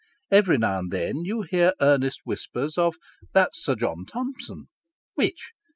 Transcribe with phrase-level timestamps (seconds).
[0.31, 2.95] Every now and then you hear earnest whispers of
[3.33, 4.67] "That's Sir John Thomson."
[5.13, 5.51] "Which?